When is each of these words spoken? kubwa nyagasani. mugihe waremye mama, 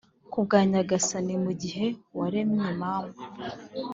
kubwa 0.31 0.57
nyagasani. 0.69 1.33
mugihe 1.43 1.85
waremye 2.17 2.69
mama, 2.81 3.15